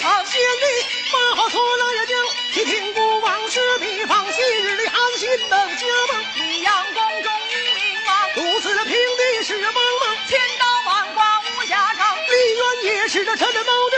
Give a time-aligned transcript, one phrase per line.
[0.00, 0.64] 朝先帝
[1.12, 2.14] 马好脱了也缰，
[2.54, 6.24] 提听不忘是比方昔日的安心的家吗？
[6.36, 12.16] 益阳宫中一名王，如此的平地是茫茫，千刀万剐无下场。
[12.16, 13.96] 李渊也是这沉的谋之，